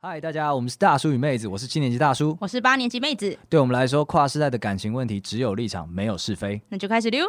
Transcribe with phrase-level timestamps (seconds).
[0.00, 3.36] 嗨，大家，我们是大叔与妹子，我是七年级大叔，我是八年级妹子。
[3.48, 6.62] 对我们来说，跨世代的感情问题只有立场，没有是非。
[6.68, 7.26] 那就开始溜。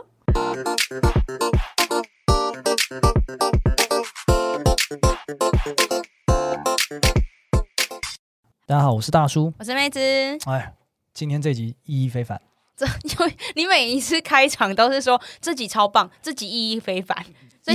[8.67, 9.99] 大家好，我是大叔，我是妹子。
[10.45, 10.71] 哎，
[11.11, 12.39] 今天这集意义非凡。
[12.77, 17.25] 这 因为你每一次开场都是说自己超棒，自己意义非凡。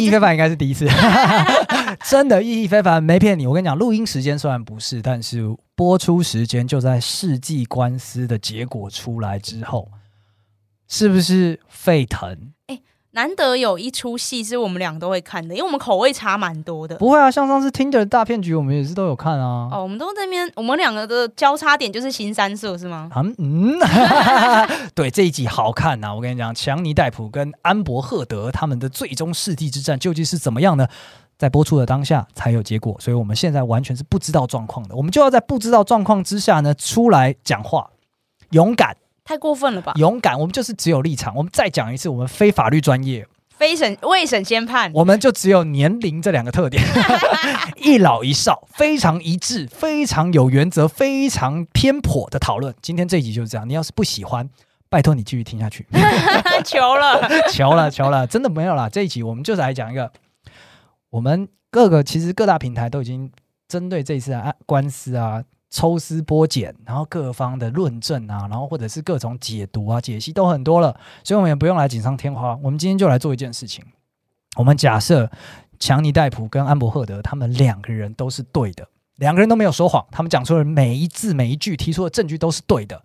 [0.00, 0.86] 意义非凡应该是第一次，
[2.08, 3.46] 真的意义非凡，没骗你。
[3.46, 5.42] 我跟你讲，录音时间虽然不是，但是
[5.74, 9.90] 播出时间就在世纪官司的结果出来之后，
[10.88, 12.52] 是不是沸腾？
[12.68, 12.80] 欸
[13.14, 16.96] 难得有一出戏是我们俩都会看的，因为我们口味差蛮多的。
[16.96, 19.68] 不会啊，像上次 Tinder 大骗局，我们也是都有看啊。
[19.72, 23.08] 哦，我们都在那边，我们两个的交叉点就是新三色，是吗？
[23.14, 23.78] 嗯嗯，
[24.94, 26.14] 对，这一集好看呐、啊！
[26.14, 30.86] 我跟你讲，强尼戴普跟安伯赫德他们的最终世纪之战究竟是怎么样呢？
[31.38, 34.94] 在播出的当下才有结果，所以我们现在完全是不知道状况的。
[34.94, 37.90] 我们就要在不知道状况之下呢，出来讲话，
[38.50, 38.96] 勇敢。
[39.24, 39.94] 太过分了吧！
[39.96, 41.34] 勇敢，我们就是只有立场。
[41.34, 46.84] 我们再讲一次，我们非法律专业，非审未审先判，我们就只有年龄这两个特点，
[47.80, 52.74] 一老一少，非常一致，非常有原则，非常偏颇的讨论。
[52.82, 53.66] 今天这一集就是这样。
[53.66, 54.46] 你要是不喜欢，
[54.90, 55.86] 拜托你继续听下去。
[56.62, 58.90] 求了，求了，求了，真的没有啦。
[58.90, 60.12] 这一集我们就是来讲一个，
[61.08, 63.32] 我们各个其实各大平台都已经
[63.66, 65.42] 针对这一次的案官司啊。
[65.74, 72.56] 抽丝剥茧，然后各方的论证啊，然后或者是各种解读啊、解析都很多了，所以我们也不用来锦上添花。
[72.62, 73.84] 我们今天就来做一件事情，
[74.56, 75.28] 我们假设
[75.80, 83.02] 强尼戴普跟安伯赫德他们两个人都是对的，两个人都没有说谎，他们讲出的每一字每一句提出的证据都是对的。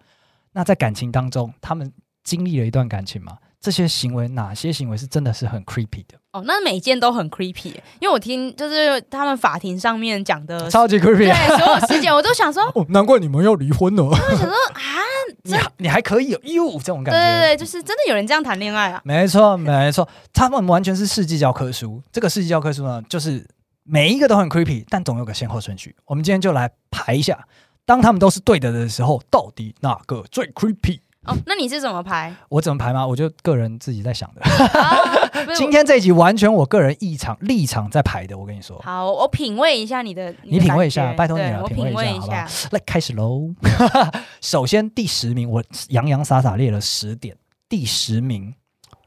[0.52, 1.92] 那在感情当中，他们
[2.24, 3.40] 经历了一段感情吗？
[3.62, 6.18] 这些行为哪些行为是真的是很 creepy 的？
[6.32, 14.04] 哦，那每一件都很 creepy，因为我听就是他们法庭上面讲的超级 creepy，对所有事件我都想说， 哦，难怪你们要离婚了。
[14.04, 14.82] 我想说啊，
[15.44, 19.02] 你你还可以有呦这种感觉，对对对，就是真的有人这样谈恋爱啊？
[19.04, 22.02] 没错没错，他们完全是世纪教科书。
[22.12, 23.46] 这个世纪教科书呢，就是
[23.84, 25.96] 每一个都很 creepy，但总有个先后顺序。
[26.06, 27.46] 我们今天就来排一下，
[27.86, 31.00] 当他们都是对的的时候，到底哪个最 creepy？
[31.30, 32.34] 哦，那你是怎么排？
[32.50, 33.06] 我怎么排吗？
[33.06, 34.42] 我就个人自己在想的。
[34.42, 38.38] 啊、 今天这一集完全我个人立场立场在排的。
[38.38, 42.70] 我跟你说，好，我品味一下你的，你，的你品味一下，拜托你了，我品味一下，一下好不好？
[42.72, 43.50] 来开始喽。
[44.42, 47.38] 首先第十名，我洋洋洒洒列了十点。
[47.68, 48.56] 第十名，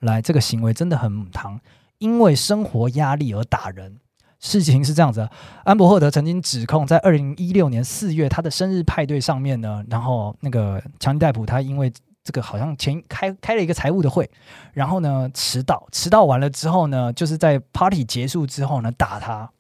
[0.01, 1.59] 来，这个行为真的很母汤，
[1.99, 3.99] 因为生活压力而打人。
[4.39, 5.29] 事情是这样子，
[5.63, 11.93] 安伯赫德曾经指控，在二零一六年四月他的生日派对上面呢，然后那个强尼戴普他因为
[12.25, 14.31] 这个好像前开开了一个财务的会，
[14.73, 19.51] 然后呢迟到，迟到完了之后呢，就是在 party 结束之后呢打他。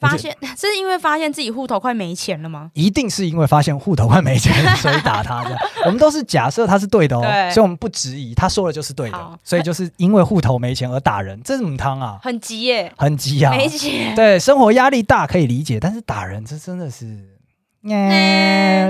[0.00, 2.70] 发现是因为发现自己户头快没钱了吗？
[2.74, 5.56] 一定是因为发现户头快没钱，所以打他的。
[5.86, 9.38] 我们都是假设他是对的哦，所以我们不质疑他说的就是对的。
[9.42, 12.18] 所以就是因为户头没钱而打人，这是什么汤啊？
[12.22, 14.14] 很急耶，很急啊，没钱。
[14.14, 17.06] 对，生活压力大可以理解，但是打人这真的是，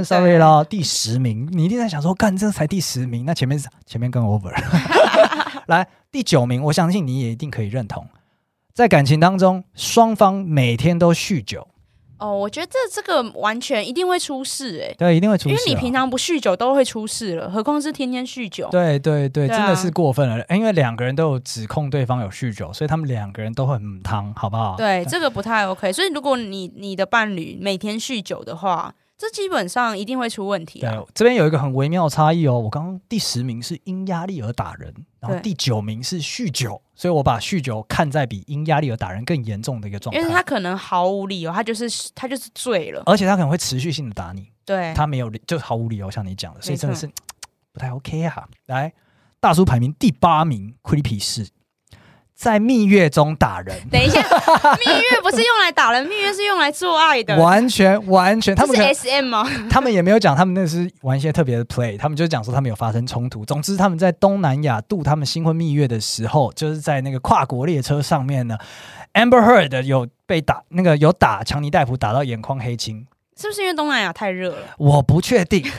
[0.04, 0.62] 嗯，sorry 咯。
[0.62, 4.52] 第十名，你一定在想说，干这才第十名，那前面是前面更 over。
[5.66, 8.06] 来，第九名，我相信你也一定可以认同。
[8.74, 11.68] 在感情当中，双方每天都酗酒。
[12.18, 14.94] 哦，我觉得这这个完全一定会出事哎、欸。
[14.96, 15.52] 对，一定会出事、啊。
[15.52, 18.68] 因为你平常不酗酒都会出事了，何况是天天酗酒。
[18.70, 20.44] 对对对，对啊、真的是过分了。
[20.50, 24.76] 因为两个人都有指控对方有酗酒，所以他们两个人都会很汤，好不好？
[24.76, 25.92] 对，这个不太 OK。
[25.92, 28.94] 所以如果你你的伴侣每天酗酒的话，
[29.24, 30.92] 这基本上一定会出问题、啊。
[30.92, 32.58] 对，这边有一个很微妙的差异哦。
[32.58, 36.80] 我刚刚第十名是因压力而打人，然后第九名是酗酒。
[36.94, 47.10] 所以我把酗酒看在比因压力而打人更严重的一个状态，因为他可能毫无理由，他就是他就是醉了，而且他可能会持续性的打你，对，他没有就毫无理由像你讲的，所以真的是。
[47.72, 48.48] 不太 OK 啊。
[48.66, 48.92] 来，
[49.40, 51.48] 大叔排名第八名，creepy 是。
[52.34, 53.76] 在蜜月中打人？
[53.90, 57.36] 等一下，蜜月不是用来打人，蜜月是用来做爱的。
[57.36, 59.48] 完全完全，他们是 SM 吗？
[59.70, 63.44] 他们也没有讲，他们那是玩一些特别的 play，他们就讲说他们有发生冲突。
[63.44, 68.58] 总之，他们在东南亚度他们新婚蜜月的时候，就是在那个跨国列车上面呢。
[69.14, 73.06] Amber Heard 有被打，那个有打强尼戴普打到眼眶黑青，
[73.40, 74.56] 是不是因为东南亚太热了？
[74.76, 75.64] 我不确定。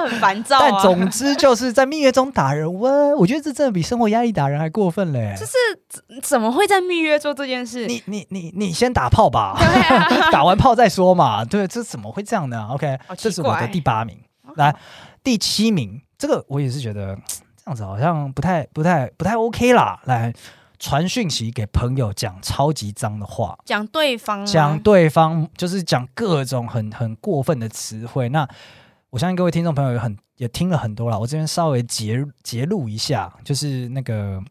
[0.00, 5.34] 很烦躁、啊，但总之就是在蜜月中打人，我我觉得这真的比生活压力打人还过分嘞。
[5.38, 5.52] 就是
[6.22, 7.86] 怎么会在蜜月做这件事？
[7.86, 11.44] 你你你你先打炮吧，啊、 打完炮再说嘛。
[11.44, 14.18] 对，这怎么会这样呢？OK，这是我的第八名。
[14.56, 14.74] 来，
[15.22, 17.16] 第七名，这个我也是觉得
[17.56, 20.00] 这样子好像不太不太不太 OK 啦。
[20.04, 20.32] 来，
[20.78, 28.28] 传讯息给朋友讲超级脏的话，讲对方，讲对方就是讲各种很很过分的词汇。
[28.30, 28.48] 那
[29.10, 34.42] 我相信各位听众朋友也很也听了很多了，我这边稍微截截录一下，就是那个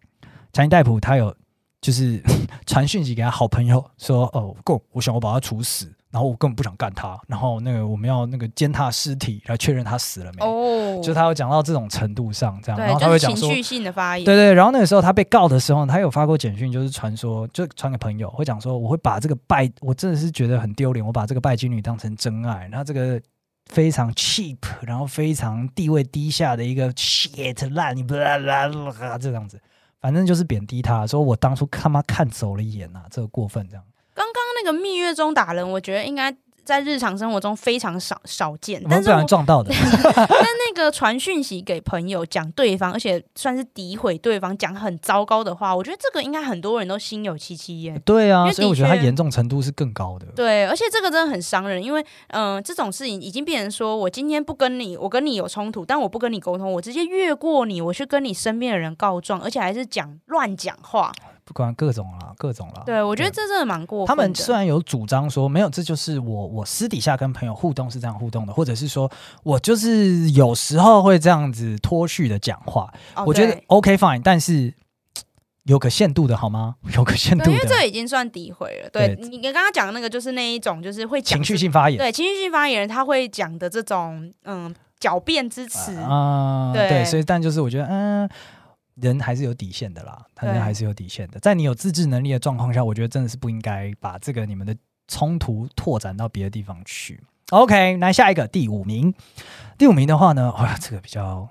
[0.53, 1.35] 强尼戴普他有
[1.81, 2.21] 就是
[2.65, 5.91] 传讯息给他好朋友说，哦，够，我想我把他处死。
[6.09, 10.43] 然后我根本不想干他，然后那个我们要那个践踏尸体来确认他死了没？
[10.43, 14.53] 哦，就他有讲到这种程度上，这样，然后他会讲说情绪性的发言，对对。
[14.53, 23.21] 然后那个时候他被告的时候，他有发过简讯，就是传说，就传给朋友，会讲说，我会把这个拜，我真的是觉得很丢脸，我把这个拜金女当成真爱，然后这个
[23.69, 29.59] 非常 cheap，然后非常地位低下的一个 shit 烂，你不啦啦啦这样子，
[29.99, 33.83] 反正就是贬低他，说我当初他妈看走了眼啊，这个过分这样。
[34.13, 36.35] 刚刚那个蜜月中打人，我觉得应该
[36.67, 39.73] 在日常生活中非常少少见，但是不然撞到的。
[40.13, 47.97] 但那个传讯息给朋友讲对方，而且算是诋毁对方，讲很糟糕的话，我觉得这个应该很多人都心有戚戚焉。
[48.01, 50.25] 对啊，所以我觉得它严重程度是更高的。
[50.35, 61.13] 对，而且这个真的很伤人，因为嗯、呃，这种事情已经变成说我今天不跟你，我跟你有冲突，但我不跟你沟通，我直接越过你，我去跟你身边的人告状，而且还是讲乱讲话。
[61.47, 62.83] 不管各种啦，各种啦。
[62.85, 64.07] 对，我觉得这真的蛮过分。
[64.07, 69.09] 他们虽然有主张说没有，这就是我我私底下跟朋友互动是这样互动的，或者是说
[69.43, 72.93] 我就是有时候会这样子脱序的讲话。
[73.15, 74.73] 哦、我觉得 OK fine，但是
[75.63, 76.75] 有个限度的好吗？
[76.93, 78.89] 有个限度的，因为这已经算诋毁了。
[78.89, 81.97] 对，你你刚刚讲的那个就是那一种，就是会情绪性发言。
[81.97, 88.29] 对，情绪性发言人他会讲的这种嗯狡辩之词啊、呃，对，所以但就是我觉得嗯。
[88.99, 91.39] 人还是有底线的啦，他人还是有底线的。
[91.39, 94.75] 在你有自制能力的状况下，我觉得真的是不应该把这个你们的
[95.07, 97.23] 冲突拓展到别的地方去。
[97.51, 99.13] OK，来下一个第五名。
[99.77, 101.47] 第五名的话呢，哇，这个比较，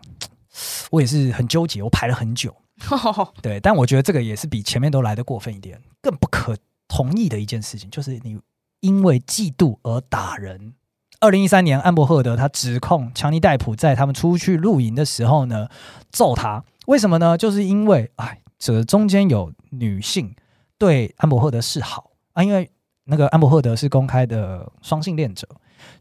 [0.90, 2.54] 我也是很纠结，我排了很久。
[3.40, 6.56] 对，但我觉得这个也是比前面都来的过分一点，更不可
[6.88, 8.38] 同意的一件事情，就是你
[8.80, 10.74] 因为嫉妒而打人。
[11.20, 15.68] 二零一三年，安伯赫德他指控强尼戴普在他们出去露营的时候呢，
[16.10, 16.62] 揍他。
[16.86, 17.36] 为什么呢？
[17.36, 20.34] 就是因为，哎，这中间有女性
[20.78, 22.70] 对安伯赫德示好啊，因为
[23.04, 25.46] 那个安伯赫德是公开的双性恋者，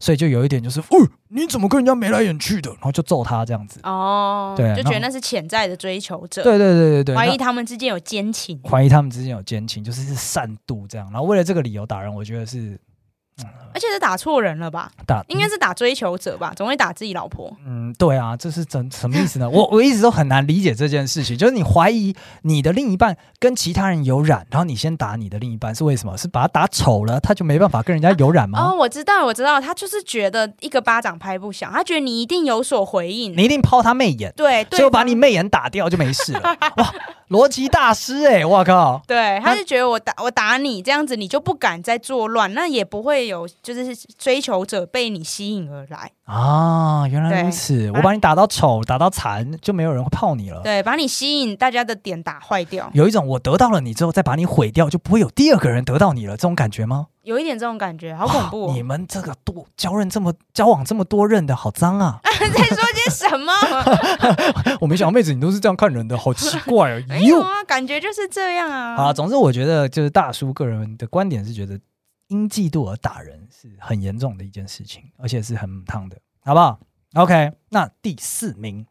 [0.00, 0.86] 所以就有一点就是，哦，
[1.28, 2.70] 你怎么跟人家眉来眼去的？
[2.70, 3.78] 然后就揍他这样子。
[3.82, 6.42] 哦，对，就觉得那是潜在的追求者。
[6.42, 11.08] 对对对对对，怀疑他们之间有奸情，怀疑他们之间有奸情，就是是善妒这样。
[11.10, 12.78] 然后为了这个理由打人，我觉得是。
[13.74, 14.90] 而且是打错人了吧？
[15.06, 16.50] 打应该是打追求者吧？
[16.56, 17.54] 总会打自己老婆。
[17.66, 19.46] 嗯，对啊，这是怎什么意思呢？
[19.52, 26.16] 我我一直都很难理解这件事情，就是你怀疑你的另一半跟其他人有染，然后你先打你的另一半，是为什么？
[26.16, 28.58] 是把他打丑了，他就没办法跟人家有染吗？
[28.58, 36.40] 啊、哦，我知道，我知道，他就是觉得一个巴掌拍不响，他觉得你一定有所回应，你一定抛他媚眼，对，所以我把你媚眼打掉就没事了。
[36.78, 36.94] 哇，
[37.28, 39.02] 逻辑大师哎、欸，我靠！
[39.06, 43.46] 对，他就觉得我打我打你这样子，你就不敢再作乱，那也不会有。
[43.62, 47.06] 就是追求者被你吸引而来啊！
[47.08, 50.60] 原来如此，我把你打到丑、打到残，就没有人会泡你了。
[50.62, 52.88] 对，把你吸引，大家的点打坏掉。
[52.92, 57.06] 有一种我得到了你之后，再把你毁掉，就不会有第二个人得到你了，这种感觉吗？
[57.26, 58.72] 有一点这种感觉，好恐怖、哦！
[58.72, 62.20] 你们这个多交任这么交往这么多任的，好脏啊！
[62.24, 63.52] 在说些什么？
[64.80, 67.02] 我没想到妹子你都是这样看人的，好奇怪啊！
[67.10, 68.94] 没有啊，感觉就是这样啊。
[68.94, 71.78] 啊，总之我觉得就是大叔个人的观点是觉得。
[72.28, 76.80] 因嫉妒而打人是很严重的一件事情，而且是很烫的，好不好
[77.14, 78.84] ？OK，那第四名，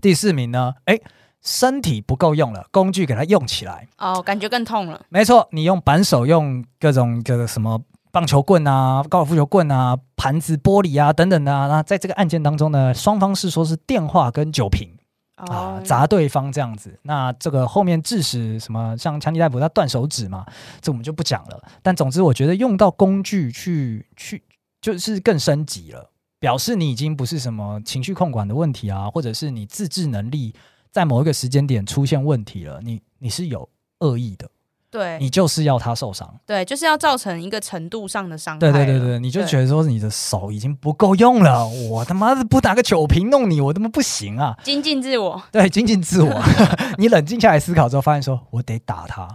[0.00, 0.72] 第四名呢？
[0.84, 1.00] 哎，
[1.44, 5.00] 身体不够用了，工具给它用起来哦，感觉更痛了。
[5.08, 11.68] 没错，你用扳手，用各种各个什么棒球棍啊、高尔夫球棍啊、盘子、玻璃啊等等的啊。
[11.68, 14.90] 那在这个案件当中呢，双方是说是电话跟酒瓶。
[15.36, 18.96] 啊，砸对方这样子，那这个后面致使什么？
[18.96, 20.46] 像强尼大夫他断手指嘛，
[20.80, 21.60] 这我们就不讲了。
[21.82, 24.44] 但总之，我觉得用到工具去去，
[24.80, 30.54] 就是更升级了，表示你已经不是什么情绪控管的问题啊，或者是你自制能力
[30.94, 34.48] 在某一个时间点出现问题了，你你是有恶意的。
[34.92, 38.60] 对，你就是要他受伤，对，就是要造成一个程度上的伤害。
[38.60, 44.56] 对对对对，你就觉得说你的手已经不够用了， 我他妈的不打个酒瓶弄你，我他妈不行啊！
[44.62, 46.40] 精进自我，对，精进自我。
[46.96, 49.28] 你冷静下来思考之后，发现说我得打他，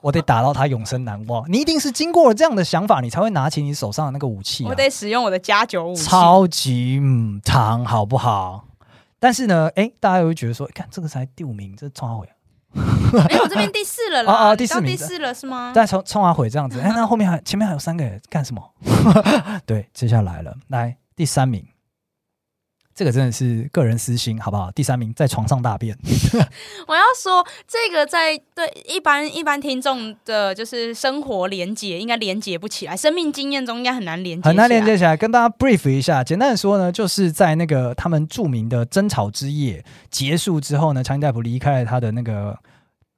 [0.00, 1.50] 我得打到他永生难忘。
[1.50, 4.68] 你一定是经过了这样的想法，你才会拿起你手上的那个武器啊。
[4.68, 8.62] 我得使用我的加九武器，超级嗯长，好不好？
[9.18, 12.28] 但是呢，哎，大家又会觉得说，看这个才第五名，这冲阿悔。
[12.76, 14.32] 哎，我这边第四了啦！
[14.32, 15.72] 啊 啊，第四名，第四了是吗？
[15.74, 18.62] 再冲冲阿悔这样子，哎，那后面还前面还有三个干什么？
[19.64, 21.66] 对，接下来了，来第三名，
[22.96, 24.70] 这个真的是个人私心，好不好？
[24.70, 25.94] 第三名在床上大便。
[26.88, 35.14] 我要说，这个在对一般一般听众的，就是生活连接，应该连接不起来，生命经验中应该很难连接，很难连接起来。
[35.14, 42.58] 跟大家 brief 一下，简单的说呢，就是在那个他们著名的争吵之夜结束之后呢，强尼戴普离开了他的那个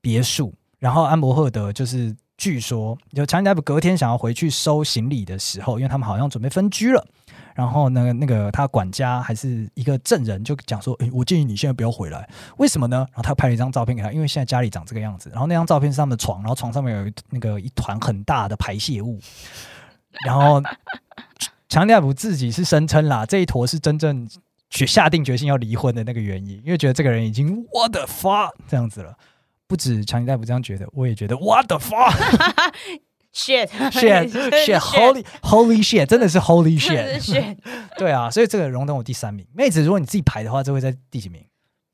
[0.01, 7.07] 别墅，然后安伯赫德就是据说，就强尼戴普隔天想要回去收行李的时候，因为他们好像准备分居了。
[7.59, 15.29] 然后呢，那个他管家还是一个证人，就讲说：“诶，我建议你现在不要回来，为什么呢？”然后他拍了一张照片给他，因为现在家里长这个样子。
[15.31, 19.19] 然后那张照片是他们的床，然后床上面有那个一团很大的排泄物。
[20.25, 20.63] 然后
[21.69, 24.29] 强尼戴普自己是声称啦，这一坨是真正
[24.71, 29.17] 决下定决心要离婚的那个原因，因为觉得这个人已经 what the fuck 这样子了。
[29.67, 32.15] 不止强尼戴普这样觉得，我也觉得 what the fuck。
[33.39, 34.29] shit shit
[34.67, 37.57] shit holy holy shit 真的是 holy shit，shit
[37.97, 39.47] 对啊，所以这个荣登我第三名。
[39.55, 41.45] 妹子，如果你自己排的话，这会在第几名？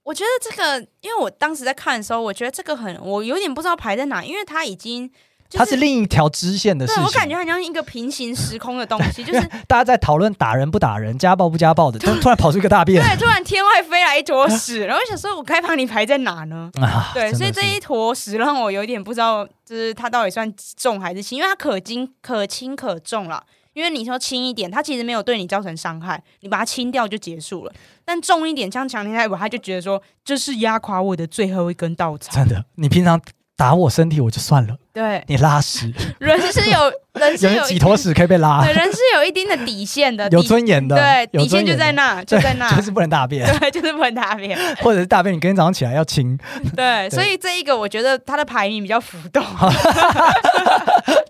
[0.05, 5.11] 我觉得这个，因为我当时在看的时候，我觉得这个很，我有点不知道排在哪，因为它已经。
[5.51, 16.71] 它是另一条支线的事情，对，我感觉好像一个平行时空的东西，就是 大家在讨论打人不打人、家暴不家暴的，突突然跑出一个大便，对，突然天外飞来一坨屎，然后我想说，我该把你排在哪呢？
[16.83, 23.45] 啊、对，所以这一坨屎让我有点不知道，就是它到底算重还是轻，因为它可轻可轻可重了。
[23.75, 27.73] 因为你说轻一点，它其实没有对你造成伤害，你把它清掉就结束了。
[28.05, 32.33] 但重一点，像强尼戴普，他就觉得说，这是压垮我的最后一根稻草。
[32.33, 33.21] 真的，你平常。
[33.57, 35.23] 打我身体我就算了，对。
[35.29, 46.37] 你拉屎，人是有人是有， 有几坨屎可以被拉，对，人是有一定的底线的， 有尊严的，对，底线就在那，就在那，就是不能大便，对，就是不能大便， 或者是大便你隔天早上起来要清，
[46.75, 47.11] 对，对。
[47.11, 49.45] 所以这一个我觉得它的排名比较浮动，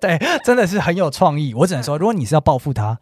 [0.01, 2.99] 对，真的是很有创意，我只能说，如果你是要报复他。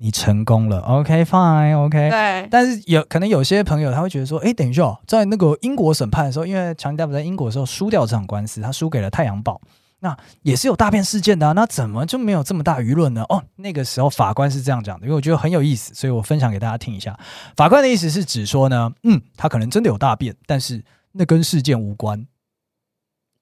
[0.00, 2.10] 你成功了，OK fine，OK。
[2.10, 9.60] 对，但是有可能有些朋友他会觉得说，哎，等一下，在那个英国审判的时候，因为强尼戴普在英国的时候输掉这场官司，他输给了《太阳报》，
[9.98, 13.24] 那也是有大便事件的啊，那怎么就没有这么大舆论呢？
[13.28, 17.18] 哦，那个时候法官是这样讲的，因为我觉得很有意思，所以我分享给大家听一下。
[17.56, 22.24] 法官的意思是指说呢，嗯，他可能真的有大便，但是那跟事件无关。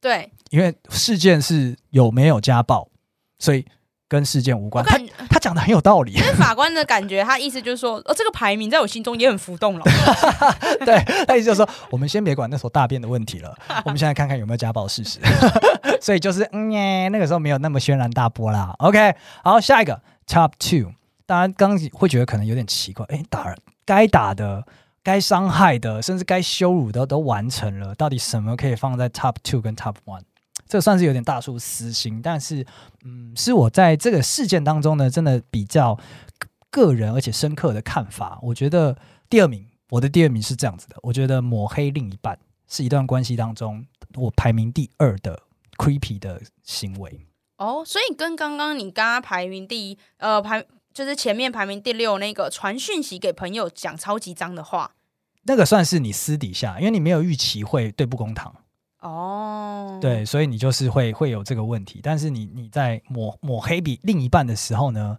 [0.01, 2.89] 对，因为事件是有没有家暴，
[3.39, 3.67] 所以。
[4.09, 4.97] 跟事件无关，他
[5.37, 6.13] 他讲的很有道理。
[6.13, 9.85] 因为法官的感觉，他意思就是说，哦，这个排名在我心中也很浮动了。
[10.81, 15.19] 对，他意思就是说，我们先别管那所大便的问题了， 我们现在看看有没有家暴事实。
[16.01, 18.75] 所以就是，嗯耶，那个时候没有那么轩然大波啦。
[18.79, 19.15] OK，
[19.45, 20.93] 好，下一个 Top Two，
[21.27, 24.65] 当然刚刚会觉得可能有点奇怪，哎，打人该打的、
[25.03, 30.23] 该伤害的，甚至该羞辱的都完成了，到底什么可以放在 Top Two 跟 Top One？
[30.69, 32.67] 这算是有点大叔私心，但是，
[33.05, 35.99] 嗯，是我在这个事件当中呢，真的比较
[36.71, 38.39] 个人而且深刻的看法。
[38.43, 38.97] 我觉得
[39.31, 45.41] 第二名，我的第二名是这样子的：我觉得抹黑另一半是一段关系当中我排名第二的
[45.77, 47.27] creepy 的行为。
[47.59, 54.93] 哦，所以跟刚刚你刚刚排名第一，呃，排就是前面排名第六那个传讯息给朋友讲超级脏的话，
[55.45, 58.55] 那个算是你私底下，因为你没有预期会对簿公堂。
[59.01, 59.66] 哦，
[60.01, 65.19] 对，所以你就是会会有这个问题，但是你你在抹抹黑比另一半的时候呢，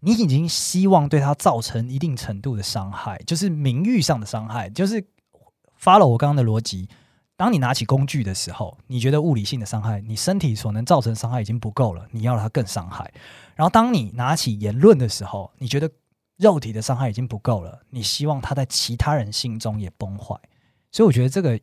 [0.00, 5.02] 你已经希望对他造成一定程度的伤害，就是名誉上的伤害，就是
[5.76, 6.88] 发了我刚刚的逻辑。
[7.36, 13.10] 当你拿起工具的时候，你觉得物理性的伤害，你身体所能造成伤害已经不够了，你要他更伤害。
[13.54, 15.90] 然后当你拿起言论的时候，你觉得
[16.36, 20.36] 肉体的伤害已经不够了，你希望他在其他人心中也崩坏。
[20.92, 21.58] 所以我觉得这个。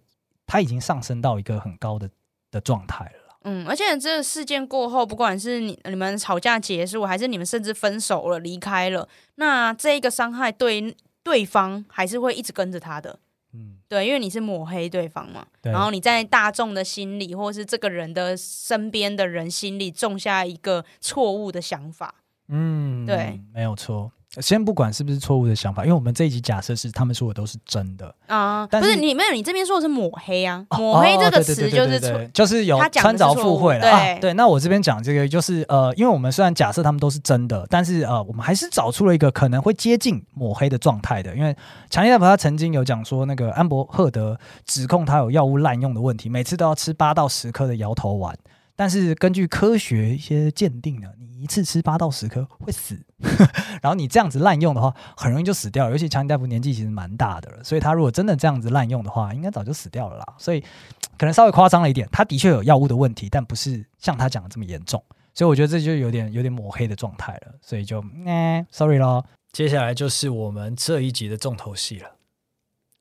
[0.47, 2.07] 他已经上升到一个很高的
[2.55, 3.37] 的状态了。
[3.43, 13.19] 嗯，而且这个事件过后，不管是你你们吵架结束，还是你们甚至分手了、离开了，那这一个伤害对对方还是会一直跟着他的。
[13.53, 22.15] 嗯，对，因为你是抹黑对方嘛，然后你在大众的心里，或是这个人的身边的人心里种下一个错误的想法。
[22.47, 24.11] 嗯，对，没有错。
[24.41, 34.19] 先不管是不是错误的想法，因为我们这一集假设是他们说的都是真的啊，但是，不是你没有，你这边说的是抹黑啊，抹黑这个词就是错，就是有穿凿附会了对、啊。
[34.19, 41.55] 对，那我这边讲这个就是呃，因为我们虽然假设他们都是真的，但是呃，我们还是找出了一个可能会接近抹黑的状态的，因为
[41.89, 48.35] 强尼戴普他曾经有讲说，那个安伯赫德指控他有药物滥用的问题，每次都要吃八到十颗的摇头丸。
[48.75, 52.99] 但是根据科学一些鉴定呢，你一次吃八到十颗会死，
[53.81, 55.89] 然后你这样子滥用的话，很容易就死掉。
[55.89, 60.25] 尤其强尼戴夫年纪其实蛮大的了，所以他如果真的这样子滥用的话，应该早就死掉了啦。
[60.37, 60.59] 所以
[61.17, 65.01] 可能稍微夸张了一点，他的确有药物的问题，但不是像他讲的这么严重。
[65.33, 67.55] 所以我觉得这就有点有点抹黑的状态了。
[67.61, 69.25] 所以就，哎，sorry 咯。
[69.51, 72.15] 接下来就是我们这一集的重头戏了。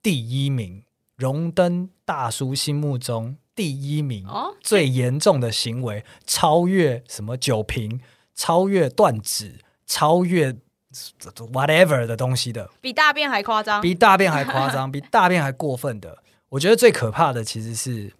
[0.02, 0.85] 第一名，
[1.16, 8.00] 荣登大叔心目中第一名，哦，最严重的行为，超越什么酒瓶，
[8.34, 10.56] 超越断指，超越
[11.52, 16.23] whatever 的东西的，比大便还夸张，比大便还夸张， 比大便还过分的。
[16.50, 18.12] 我觉得最可怕的其实是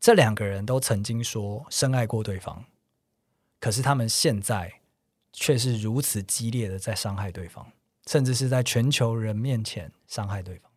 [0.00, 2.64] 这两个人都曾经说深爱过对方，
[3.60, 4.80] 可是他们现在
[5.32, 7.66] 却是如此激烈的在伤害对方。
[8.08, 10.71] 甚至是在全球人面前伤害对方，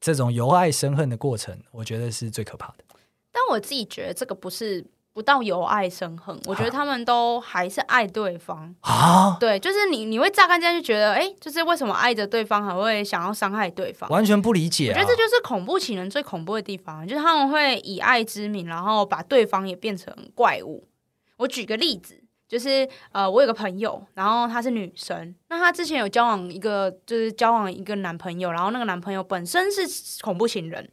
[0.00, 2.84] 这种由爱生恨的过程，我觉得是最可怕的。
[3.30, 9.36] 但我自己觉得这个不是不到由爱生恨，我觉得他们都还是爱对方啊。
[9.38, 14.08] 对，就是你你会乍看之下就觉得，哎，就是为什么爱着对方还会想要伤害对方？
[14.10, 14.94] 完全不理解啊。
[14.94, 20.88] 我觉得这就是恐怖情人最恐怖的地方，就是他们会以爱之名，然后把对方也变成怪物。
[21.36, 22.22] 我举个例子。
[22.50, 29.82] 就是呃，我有个朋友，然后她是女生，那她之前有交往一个，就是交往一个男朋友，然后那个男朋友本身是
[30.20, 30.90] 恐怖情人.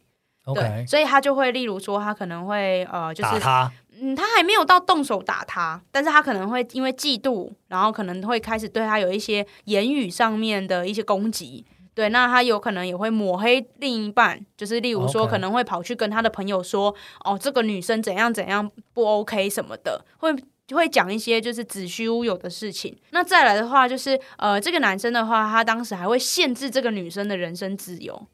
[0.54, 20.32] 对，所以她就会例如说，她可能会呃，就是打他，嗯，他还没有到动手打他，但是他可能会因为嫉妒，然后可能会开始对他有一些言语上面的一些攻击，对，那他有可能也会抹黑另一半，就是例如说可能会跑去跟他的朋友说.哦，这个女生怎样怎样不 OK 什么的，会。
[20.68, 22.94] 就会讲一些就是子虚乌有的事情。
[23.10, 28.26] 那再来的话，就是呃，这个男生的话，他当时还会限制这个女生的人身自由。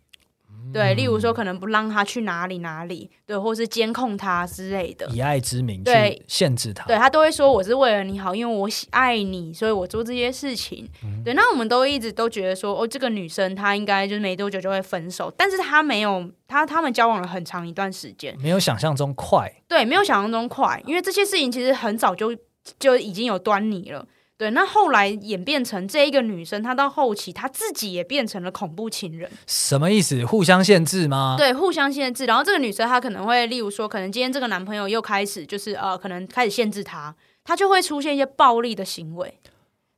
[0.75, 6.85] 对，例如说可能不让他去哪里哪里，对，或是监控他之类的，以爱之名去限制他。
[6.87, 10.87] 对，他都会说我是为了你好，因为我喜爱你，所以我做这些事情。
[11.05, 19.53] 嗯、对，那我们都一直都觉得说，哦，这个女生她应该就是没多久就会分手，但是她没有，她他们交往了很长一段时间，没有想象中快。
[19.69, 22.37] 对，没有想象中快，因为这些事情其实很早就
[22.79, 24.05] 就已经有端倪了。
[24.37, 30.25] 对，那后来演变成这一个女生，她到后期她自己也变成了恐怖情人，什么意思？
[30.25, 31.37] 互相限制吗？
[31.39, 32.27] 对，互相限制。
[32.27, 37.15] 然后这个女生她可能会，例如说，可能今天这个男朋友又开始就是呃，可能开始限制她，
[37.45, 39.39] 她就会出现一些暴力的行为。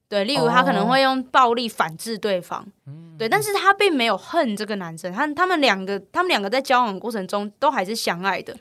[0.07, 2.61] 对，例如她可能会用暴力反制对方。
[2.85, 8.55] 哦、对，但是她并没有恨这个男生，他他们两个，他们两个在交往过程中都还是相爱的，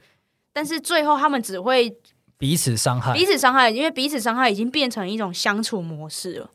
[0.53, 1.97] 但是最后他们只会。
[2.37, 6.51] 彼此伤害，彼此伤害，因为彼此伤害已经变成一种相处模式了。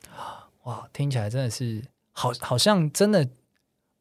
[0.65, 3.27] 哇，听起来真的是好，好像真的。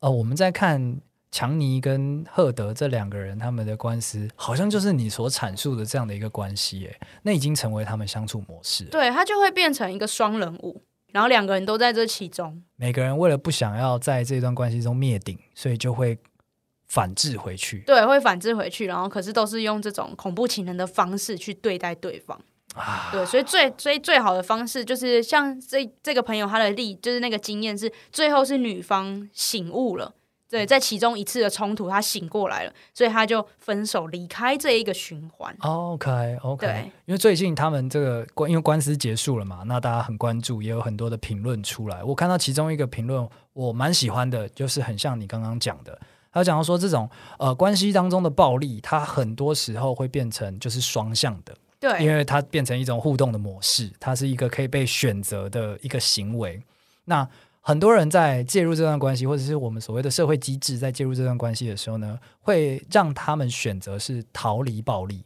[0.02, 8.86] 呃，我们在看强尼跟赫德这两个人他们的官司，好像就是你所阐述的这样的一个关系，哎，那已经成为他们相处模式。
[8.86, 12.64] 对，他就会变成一个双人舞，然后两个人都在这其中。
[12.78, 16.18] 每个人为了不想要在这段关系中灭顶，所以就会。
[16.90, 22.38] 反制回去，对，会反制回去，然后可是都是用这种恐怖情人的方式去对待对方，
[22.74, 30.12] 啊、对，所以最所以最好的方式就是像这这个朋友他的例，就是那个经验是最后是女方醒悟了，
[30.50, 35.56] 对，在其中一次的冲突他醒过来了，所以他就分手离开这一个循环。
[35.60, 42.04] OK OK，因为最近他们这个官因为官司结束了嘛，那大家很关注，也有很多的评论出来。
[42.04, 46.00] 我看到其中一个评论，我蛮喜欢的，就是很像你刚刚讲的。
[46.32, 56.62] 他讲到说，这种呃关系当中的暴力，它很多时候会变成就是双向的，对，因为它变成一种互动的模式，它是一个可以被选择的一个行为。
[57.06, 57.28] 那
[57.62, 65.26] 很多人在介入这段关系，或者是我们所谓的社会机制在介入这段关系的时候呢，会让他们选择是逃离暴力，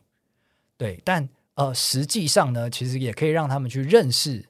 [0.77, 4.45] 对，但呃实际上呢，其实也可以让他们去认识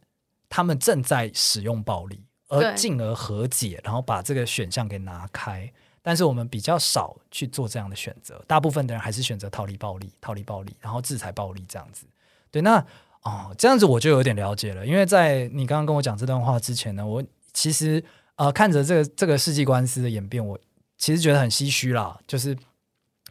[0.50, 5.72] 他们正在使用暴力，而进而和解，然后把这个选项给拿开。
[6.04, 12.06] 但是我们比较少去做这样的选择，大部分的人还是选择逃离暴力、逃离暴力，然后制裁暴力这样子。
[12.52, 12.86] 对，那
[13.22, 14.86] 哦，这样子我就有点了解了。
[14.86, 18.04] 因为在你刚刚跟我讲这段话之前呢，我其实
[18.36, 20.60] 呃看着这个这个世纪官司的演变，我
[20.98, 22.20] 其实觉得很唏嘘啦。
[22.28, 22.56] 就是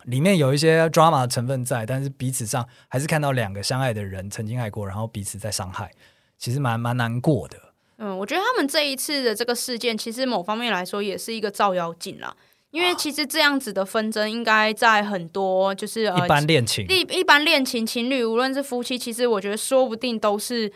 [0.05, 5.93] 里面有一些 drama 的成分在，但是彼此上还是看到两个相爱的人曾经爱过，然后彼此在伤害，
[6.39, 7.59] 其实蛮蛮难过的。
[7.99, 12.35] 嗯，我觉得他们这一次的这个事件，其实某方面来说也是一个照妖镜啦。
[12.73, 20.73] 因为其实这样子的纷争，应该在很多就是一般恋情，一一般恋情情侣，无论是夫妻，其实我觉得说不定都是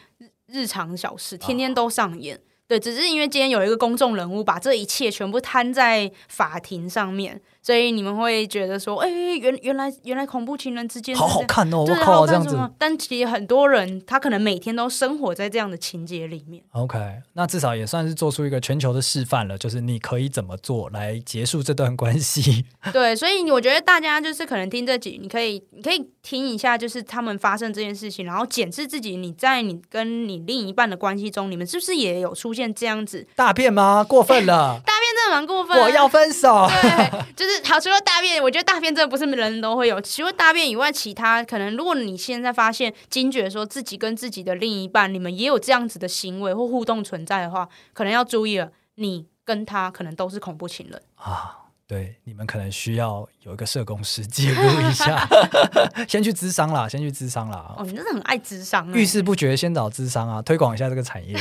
[0.47, 2.39] 日常小事，天天都上演。
[2.69, 12.57] 对，只是因为今天有一个公众人物把这一切全部摊在法庭上面，所以你们会觉得说，哎、欸，原原来原来恐怖情人之间好好看哦，我靠，好这样子。
[12.79, 16.63] 但其实很多人他可能每天都生活在这样的情节里面。
[16.71, 16.97] OK，
[17.33, 22.67] 那至少也算是做出一个全球的示范了，就是你可以怎么做来结束这段关系。
[22.93, 34.07] 对，所以我觉得大家就是可能听这集，你可以你可以听一下，就是他们发生这件事情，然后检视自己，你在你跟你另一半的关系中，你们是不是也有出现这样子大便吗？
[34.09, 35.83] 过分了， 大便真的蛮过分。
[35.83, 36.69] 我要分手。
[36.69, 38.42] 对，就是好，除了大便。
[38.42, 51.62] 我觉得大便真的不是人人都会有，除了大便以外，其他可能，如果你现在发现惊觉说自己跟自己的另一半，你们也有这样子的行为或互动存在的话，可能要注意了，你跟他可能都是恐怖情人啊。
[51.87, 55.25] 对，你们可能需要有一个社工师介入一下，
[56.09, 57.73] 先去咨商啦，先去咨商啦。
[57.79, 61.39] 哦，你真的很爱咨商，遇事不决先找咨商啊，推广一下这个产业。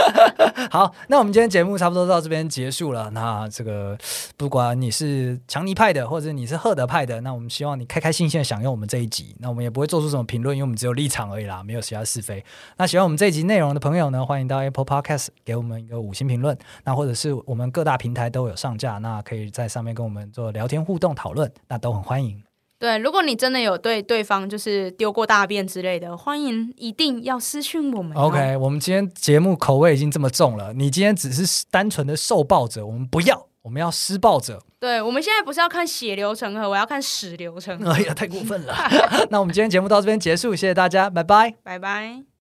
[0.70, 3.08] 好，那我们今天节目差不多到这边结束了。
[3.12, 3.96] 那这个
[4.36, 9.34] 不管你是强尼派的，或者你是赫德派的，那我们希望你开开心心的享用我们这一集。
[9.38, 12.44] 那我们也不会做出什么评论，因为我们只有立场而已啦，没有其他是非。
[12.76, 16.54] 那喜欢我们这一集内容的朋友呢，欢迎到 Apple Podcast 给我们一个五星评论。
[16.84, 21.37] 那或者是我们各大平台都有上架，那可以在上面跟我们做聊天互动讨论，
[21.68, 22.42] 那都很欢迎。
[22.78, 28.16] 对，如果你真的有对对方就是丢过大便之类的，欢迎一定要私讯我们。
[28.16, 34.62] OK，我们今天节目口味已经这么重了，你今天只是单纯的受暴者，我们不要，我们要施暴者。
[34.78, 37.90] 对，我们现在不是要看血流成河，我要看屎流成河。
[37.98, 38.72] 哎呀，太过分了！
[39.28, 42.28] 那我们今天节目到这边结束，谢谢大家，拜拜，拜拜。